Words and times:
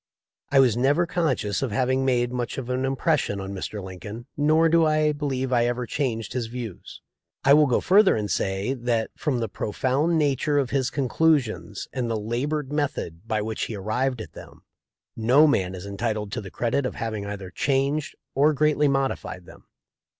I 0.51 0.59
was 0.59 0.75
never 0.75 1.05
conscious 1.05 1.61
of 1.61 1.71
having 1.71 2.03
made 2.03 2.31
much 2.31 2.57
of 2.57 2.71
an 2.71 2.85
impression 2.85 3.39
on 3.39 3.53
Mr. 3.53 3.83
Lin 3.83 3.99
coln, 3.99 4.25
nor 4.35 4.67
do 4.67 4.83
I 4.83 5.11
believe 5.11 5.53
I 5.53 5.67
ever 5.67 5.85
changed 5.85 6.33
his 6.33 6.47
views. 6.47 7.01
I 7.43 7.53
will 7.53 7.67
go 7.67 7.81
further 7.81 8.15
and 8.15 8.27
say, 8.31 8.73
that, 8.73 9.11
from 9.15 9.37
the 9.37 9.47
profound 9.47 10.17
nature 10.17 10.57
of 10.57 10.71
his 10.71 10.89
conclusions 10.89 11.87
and 11.93 12.09
the 12.09 12.19
labored 12.19 12.71
method 12.73 13.27
by 13.27 13.43
which 13.43 13.65
he 13.65 13.75
arrived 13.75 14.21
at 14.21 14.33
them, 14.33 14.63
no 15.15 15.45
man 15.45 15.75
is 15.75 15.85
entitled 15.85 16.31
to 16.31 16.41
the 16.41 16.49
credit 16.49 16.83
of 16.87 16.95
having 16.95 17.27
either 17.27 17.51
changed 17.51 18.15
or 18.33 18.53
greatly 18.53 18.87
modi 18.87 19.15
fied 19.15 19.45
them. 19.45 19.67